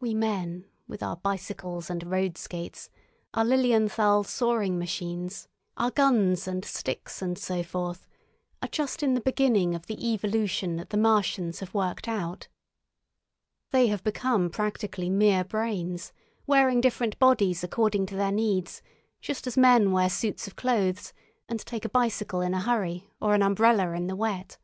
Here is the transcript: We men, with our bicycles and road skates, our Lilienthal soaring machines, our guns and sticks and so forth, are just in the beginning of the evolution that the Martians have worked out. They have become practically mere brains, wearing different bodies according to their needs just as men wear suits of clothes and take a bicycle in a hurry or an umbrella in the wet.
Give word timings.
We 0.00 0.14
men, 0.16 0.64
with 0.88 1.00
our 1.00 1.14
bicycles 1.14 1.90
and 1.90 2.10
road 2.10 2.36
skates, 2.36 2.90
our 3.34 3.44
Lilienthal 3.44 4.24
soaring 4.24 4.80
machines, 4.80 5.46
our 5.76 5.92
guns 5.92 6.48
and 6.48 6.64
sticks 6.64 7.22
and 7.22 7.38
so 7.38 7.62
forth, 7.62 8.08
are 8.60 8.66
just 8.68 9.00
in 9.00 9.14
the 9.14 9.20
beginning 9.20 9.76
of 9.76 9.86
the 9.86 10.10
evolution 10.12 10.74
that 10.74 10.90
the 10.90 10.96
Martians 10.96 11.60
have 11.60 11.72
worked 11.72 12.08
out. 12.08 12.48
They 13.70 13.86
have 13.86 14.02
become 14.02 14.50
practically 14.50 15.08
mere 15.08 15.44
brains, 15.44 16.12
wearing 16.48 16.80
different 16.80 17.16
bodies 17.20 17.62
according 17.62 18.06
to 18.06 18.16
their 18.16 18.32
needs 18.32 18.82
just 19.20 19.46
as 19.46 19.56
men 19.56 19.92
wear 19.92 20.10
suits 20.10 20.48
of 20.48 20.56
clothes 20.56 21.12
and 21.48 21.60
take 21.60 21.84
a 21.84 21.88
bicycle 21.90 22.40
in 22.40 22.54
a 22.54 22.60
hurry 22.60 23.08
or 23.20 23.36
an 23.36 23.42
umbrella 23.44 23.92
in 23.92 24.08
the 24.08 24.16
wet. 24.16 24.58